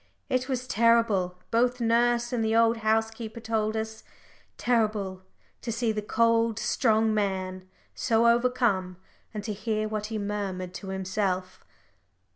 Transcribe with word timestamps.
It 0.29 0.49
was 0.49 0.65
terrible, 0.65 1.37
both 1.51 1.79
nurse 1.79 2.33
and 2.33 2.43
the 2.43 2.55
old 2.55 2.77
housekeeper 2.77 3.39
told 3.39 3.77
us 3.77 4.03
terrible 4.57 5.21
to 5.61 5.71
see 5.71 5.91
the 5.91 6.01
cold, 6.01 6.57
strong 6.57 7.13
man 7.13 7.69
so 7.93 8.25
overcome, 8.25 8.97
and 9.31 9.43
to 9.43 9.53
hear 9.53 9.87
what 9.87 10.07
he 10.07 10.17
murmured 10.17 10.73
to 10.73 10.87
himself. 10.87 11.63